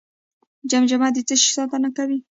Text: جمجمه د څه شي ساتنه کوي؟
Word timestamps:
جمجمه 0.71 1.07
د 1.13 1.17
څه 1.27 1.35
شي 1.41 1.49
ساتنه 1.57 1.89
کوي؟ 1.97 2.19